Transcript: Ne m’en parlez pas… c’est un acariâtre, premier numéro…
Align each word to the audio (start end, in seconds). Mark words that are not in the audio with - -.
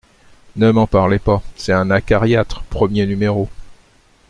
Ne 0.55 0.71
m’en 0.71 0.87
parlez 0.87 1.19
pas… 1.19 1.43
c’est 1.55 1.73
un 1.73 1.91
acariâtre, 1.91 2.63
premier 2.71 3.05
numéro… 3.05 3.47